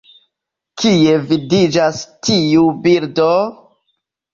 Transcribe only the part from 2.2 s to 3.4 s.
tiu bildo?